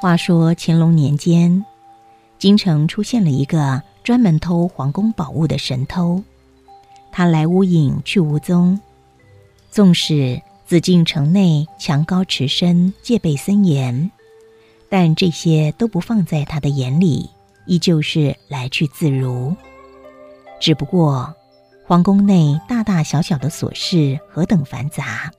[0.00, 1.62] 话说乾隆年间，
[2.38, 6.24] 京城出现了一个专门偷皇宫宝物的神偷，
[7.12, 8.80] 他来无影去无踪。
[9.70, 14.10] 纵使紫禁城内墙高池深，戒备森严，
[14.88, 17.28] 但这些都不放在他的眼里，
[17.66, 19.54] 依旧是来去自如。
[20.58, 21.34] 只不过，
[21.86, 25.30] 皇宫内大大小小的琐事何等繁杂，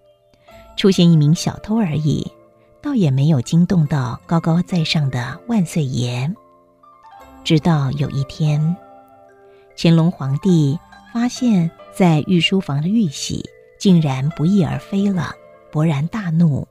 [0.77, 2.31] 出现一名小偷而已。
[2.81, 6.33] 倒也没有惊动到高高在上的万岁爷。
[7.43, 8.75] 直到有一天，
[9.77, 10.79] 乾隆皇帝
[11.13, 13.43] 发现，在御书房的玉玺
[13.79, 15.31] 竟然不翼而飞了，
[15.71, 16.67] 勃然大怒。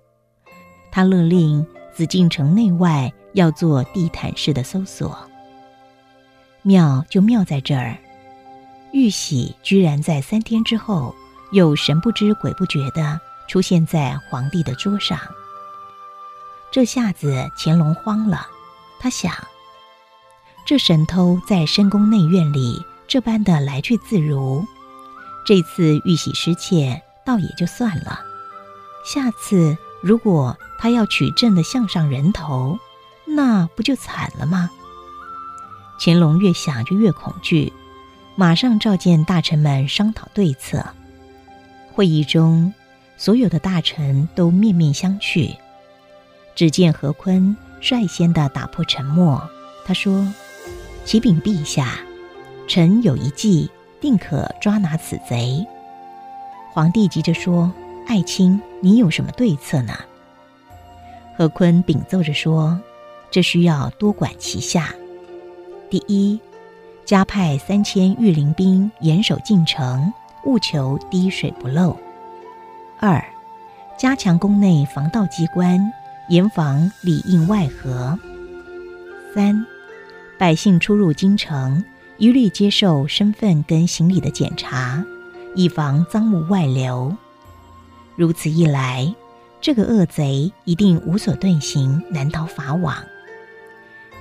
[0.90, 5.16] 他勒令紫禁城内外要做地毯式的搜索。
[6.62, 7.96] 妙就妙在这儿，
[8.92, 11.14] 玉玺居然在三天之后，
[11.52, 15.18] 又神不知鬼不觉地出现在皇帝的桌上。
[16.72, 18.46] 这下子乾隆慌了，
[19.00, 19.32] 他想：
[20.64, 24.64] 这神偷在深宫内院里这般的来去自如，
[25.44, 28.20] 这次玉玺失窃倒也就算了，
[29.04, 32.78] 下次如果他要取朕的项上人头，
[33.26, 34.70] 那不就惨了吗？
[35.98, 37.72] 乾隆越想就越恐惧，
[38.36, 40.86] 马上召见大臣们商讨对策。
[41.92, 42.72] 会议中，
[43.18, 45.56] 所有的大臣都面面相觑。
[46.54, 49.42] 只见何坤率先的打破沉默，
[49.86, 50.26] 他说
[51.06, 51.98] ：“启禀陛下，
[52.68, 53.70] 臣有一计，
[54.00, 55.66] 定可抓拿此贼。”
[56.72, 57.72] 皇帝急着说
[58.06, 59.94] ：“爱卿，你有什么对策呢？”
[61.36, 62.78] 何坤禀奏着说
[63.30, 64.94] ：“这需要多管齐下。
[65.88, 66.38] 第一，
[67.06, 70.12] 加派三千御林兵严守进城，
[70.44, 71.96] 务求滴水不漏；
[72.98, 73.24] 二，
[73.96, 75.80] 加强宫内防盗机关。”
[76.30, 78.16] 严防里应外合。
[79.34, 79.66] 三，
[80.38, 81.84] 百姓出入京城，
[82.18, 85.04] 一律接受身份跟行李的检查，
[85.56, 87.16] 以防赃物外流。
[88.14, 89.12] 如此一来，
[89.60, 92.94] 这个恶贼一定无所遁形，难逃法网。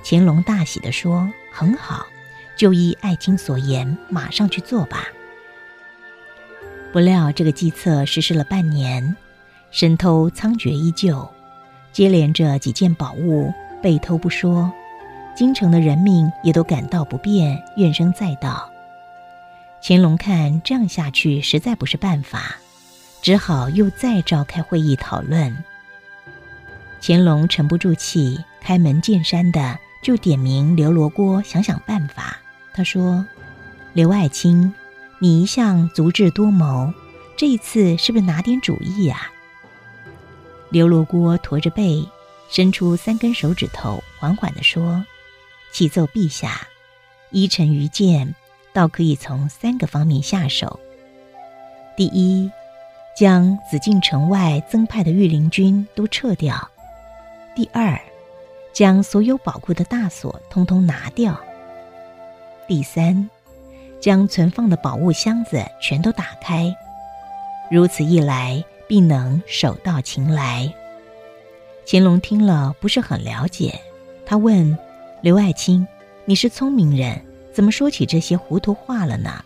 [0.04, 2.04] 乾隆大喜地说：“很好，
[2.56, 5.06] 就依爱卿所言，马上去做吧。”
[6.92, 9.16] 不料这个计策实施了半年，
[9.70, 11.30] 神偷猖獗依旧。
[11.92, 13.52] 接连着几件宝物
[13.82, 14.70] 被偷不说，
[15.34, 18.70] 京城的人民也都感到不便，怨声载道。
[19.82, 22.56] 乾隆看这样下去实在不是办法，
[23.22, 25.56] 只好又再召开会议讨论。
[27.00, 32.36] 乾隆沉不住气，开门见山的就点名刘罗锅想想办法。
[32.74, 33.26] 他说
[33.94, 34.72] ：“刘爱卿，
[35.18, 36.92] 你一向足智多谋，
[37.36, 39.30] 这一次是不是拿点主意呀？”
[40.70, 42.08] 刘罗锅驼着背，
[42.48, 45.04] 伸出三根手指头，缓缓地说
[45.74, 46.68] ：“启奏陛下，
[47.30, 48.32] 依臣愚见，
[48.72, 50.78] 倒可以从三个方面下手。
[51.96, 52.48] 第一，
[53.16, 56.54] 将紫禁城外增派的御林军都撤掉；
[57.56, 58.00] 第二，
[58.72, 61.34] 将所有宝库的大锁通通拿掉；
[62.68, 63.28] 第三，
[64.00, 66.72] 将存放的宝物箱子全都打开。
[67.72, 70.74] 如此一来。”必能手到擒来。
[71.86, 73.80] 乾隆听了不是很了解，
[74.26, 74.76] 他问
[75.22, 75.86] 刘爱卿
[76.26, 77.24] ：“你是聪明人，
[77.54, 79.44] 怎么说起这些糊涂话了呢？”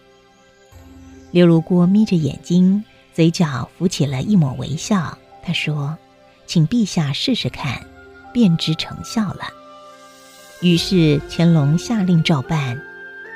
[1.31, 2.83] 刘如锅眯着眼睛，
[3.13, 5.19] 嘴角浮起了一抹微笑。
[5.43, 5.95] 他说
[6.49, 7.85] ：“请陛下试试看，
[8.33, 9.43] 便知成效了。”
[10.63, 12.81] 于是乾隆下令照办，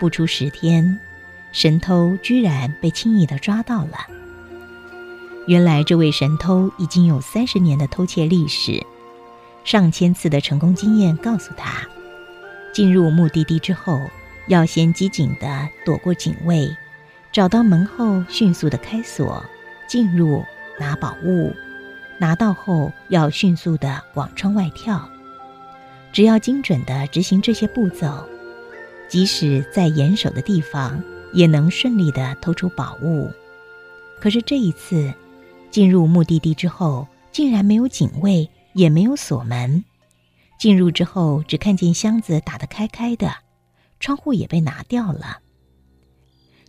[0.01, 0.99] 不出十天，
[1.53, 4.07] 神偷居然被轻易的抓到了。
[5.49, 8.85] 原来这位神偷已经有三十年的偷窃历史，
[9.65, 11.89] 上千次的成功经验告诉他，
[12.71, 13.99] 进入目的地之后，
[14.49, 16.69] 要先机警的躲过警卫，
[17.33, 19.43] 找到门后迅速的开锁，
[19.89, 20.45] 进入
[20.79, 21.51] 拿宝物，
[22.19, 25.03] 拿到后要迅速的往窗外跳。
[26.13, 28.23] 只要精准的执行这些步骤，
[29.09, 31.03] 即使在严守的地方，
[31.33, 33.33] 也能顺利的偷出宝物。
[34.21, 35.11] 可是这一次。
[35.71, 39.85] 进入目的地之后，竟然没有警卫，也没有锁门。
[40.59, 43.33] 进入之后，只看见箱子打得开开的，
[44.01, 45.39] 窗户也被拿掉了。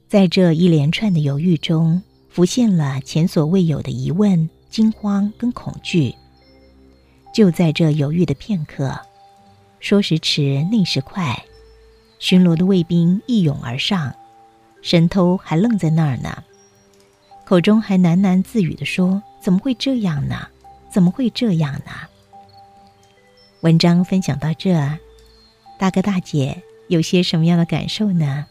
[0.08, 6.14] 在这一连串的犹豫中，浮现了前所未有的疑问、惊慌跟恐惧。
[7.34, 9.00] 就在这犹豫的片刻，
[9.80, 11.44] 说时迟，那时快，
[12.20, 14.14] 巡逻的卫兵一涌而上，
[14.82, 16.44] 神偷还愣在那儿呢。
[17.50, 20.48] 口中还喃喃自语地说：“怎么会这样呢？
[20.88, 21.92] 怎么会这样呢？”
[23.62, 24.72] 文章分享到这，
[25.80, 28.46] 大哥大姐有些什么样的感受呢？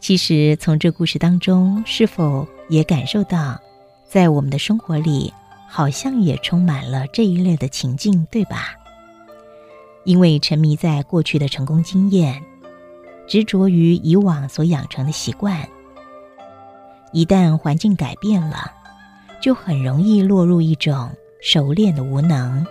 [0.00, 3.58] 其实从这故事当中，是否也感受到，
[4.06, 5.32] 在我们的生活里，
[5.66, 8.74] 好像也充满了这一类的情境，对吧？
[10.04, 12.38] 因为沉迷在过去的成功经验，
[13.26, 15.66] 执着于以往所养成的习惯，
[17.12, 18.72] 一旦环境改变了，
[19.40, 21.10] 就很容易落入一种
[21.42, 22.66] 熟练的无能。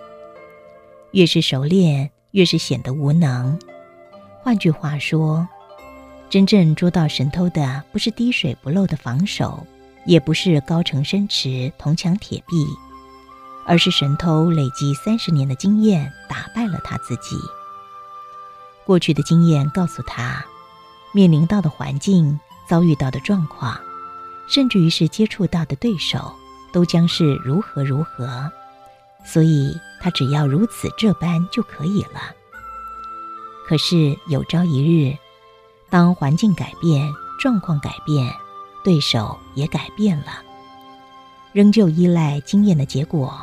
[1.11, 3.59] 越是熟练，越是显得无能。
[4.41, 5.47] 换句话说，
[6.29, 9.65] 真正捉到神偷的，不是滴水不漏的防守，
[10.05, 12.65] 也不是高城深池、铜墙铁壁，
[13.67, 17.35] 而是神偷累积三十年的经验打败了他自己。
[18.85, 20.43] 过去的经验告诉他，
[21.13, 23.79] 面临到的环境、遭遇到的状况，
[24.47, 26.33] 甚至于是接触到的对手，
[26.71, 28.51] 都将是如何如何。
[29.23, 32.19] 所以他只要如此这般就可以了。
[33.67, 35.15] 可是有朝一日，
[35.89, 37.07] 当环境改变、
[37.39, 38.33] 状况改变、
[38.83, 40.41] 对手也改变了，
[41.53, 43.39] 仍旧依赖经验的结果，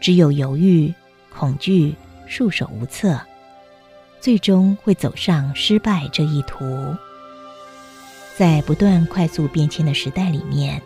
[0.00, 0.94] 只有犹豫、
[1.36, 1.94] 恐惧、
[2.26, 3.20] 束手无策，
[4.20, 6.64] 最终会走上失败这一途。
[8.40, 10.80] 在不断快速变迁的时代里面，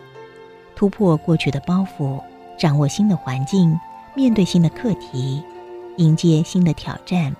[0.75, 2.21] 突破过去的包袱，
[2.59, 3.79] 掌握新的环境。
[4.13, 5.41] 面对新的课题，
[5.95, 7.33] 迎接新的挑战，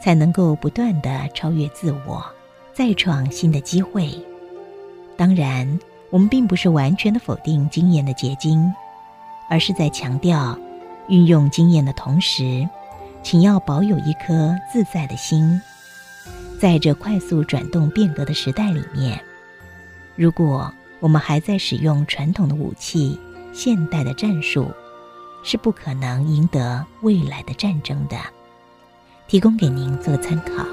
[0.00, 2.24] 才能够不断的超越自我，
[2.72, 4.16] 再创新的机会。
[5.16, 5.76] 当然，
[6.10, 8.72] 我们并不是完全的否定经验的结晶，
[9.50, 10.56] 而是在强调，
[11.08, 12.64] 运用经验的同时，
[13.24, 15.60] 请要保有一颗自在的心。
[16.60, 19.20] 在这快速转动变革的时代里面，
[20.16, 23.18] 如果我们还在使用传统的武器、
[23.52, 24.70] 现代的战术，
[25.42, 28.16] 是不可能赢得未来的战争的，
[29.26, 30.64] 提供给您做参考。